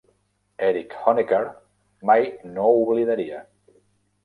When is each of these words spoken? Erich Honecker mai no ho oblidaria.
Erich 0.67 0.91
Honecker 1.05 1.43
mai 2.11 2.25
no 2.57 2.65
ho 2.73 2.81
oblidaria. 2.89 3.45